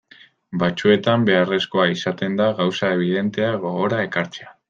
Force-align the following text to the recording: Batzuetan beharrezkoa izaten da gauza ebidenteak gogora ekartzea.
Batzuetan 0.61 1.25
beharrezkoa 1.27 1.85
izaten 1.95 2.39
da 2.41 2.49
gauza 2.63 2.91
ebidenteak 2.97 3.63
gogora 3.69 4.03
ekartzea. 4.09 4.53